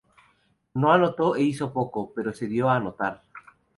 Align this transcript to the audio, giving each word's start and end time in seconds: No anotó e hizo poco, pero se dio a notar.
No 0.73 0.91
anotó 0.91 1.35
e 1.35 1.43
hizo 1.43 1.71
poco, 1.71 2.11
pero 2.15 2.33
se 2.33 2.47
dio 2.47 2.71
a 2.71 2.79
notar. 2.79 3.21